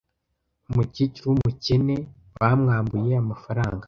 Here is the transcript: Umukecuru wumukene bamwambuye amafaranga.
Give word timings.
Umukecuru 0.69 1.27
wumukene 1.29 1.95
bamwambuye 2.39 3.13
amafaranga. 3.23 3.79